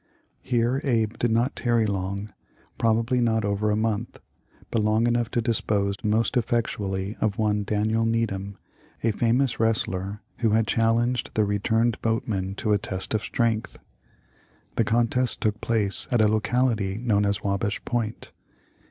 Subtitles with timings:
[0.41, 2.33] Here Abe did not tarry long,
[2.79, 4.19] probably not over a month,
[4.71, 8.57] but long enough to dispose most effectually of one Daniel Needham,
[9.03, 13.77] a famous wrestler who had challenged the returned boatman to a test of strength.
[14.75, 18.31] The contest took place at a locality known as "Wabash Point."